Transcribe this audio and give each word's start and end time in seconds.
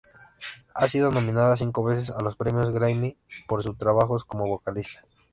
Ha 0.73 0.87
sido 0.87 1.11
nominada 1.11 1.55
cinco 1.55 1.83
veces 1.83 2.09
a 2.09 2.23
los 2.23 2.35
premios 2.35 2.71
Grammy 2.71 3.19
por 3.47 3.61
su 3.61 3.75
trabajos 3.75 4.25
como 4.25 4.47
vocalista. 4.47 5.03